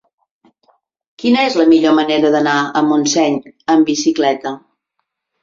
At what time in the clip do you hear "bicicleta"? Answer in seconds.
3.93-4.57